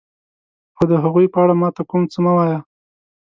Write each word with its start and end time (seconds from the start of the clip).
خو 0.75 0.83
د 0.91 0.93
هغوی 1.03 1.25
په 1.33 1.37
اړه 1.43 1.53
ما 1.61 1.69
ته 1.75 1.81
کوم 1.89 2.03
څه 2.11 2.19
مه 2.25 2.31
وایه. 2.35 2.59